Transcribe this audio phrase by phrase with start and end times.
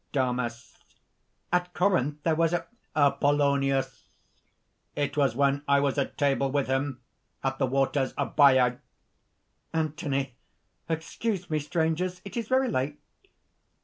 [0.13, 0.79] DAMIS.
[1.53, 2.65] "At Corinth there was a..."
[2.95, 4.05] APOLLONIUS.
[4.95, 7.01] "It was when I was at table with him,
[7.43, 8.77] at the waters of Baia..."
[9.75, 10.35] ANTHONY.
[10.89, 12.99] "Excuse me, strangers it is very late